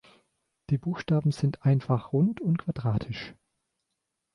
Die 0.71 0.79
Buchstaben 0.79 1.31
sind 1.31 1.61
einfach 1.61 2.11
rund 2.11 2.41
und 2.41 2.57
quadratisch. 2.57 3.35